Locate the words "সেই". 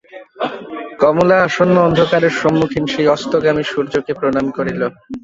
2.93-3.07